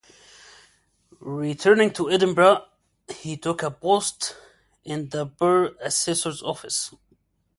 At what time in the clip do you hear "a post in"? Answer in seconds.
3.61-5.09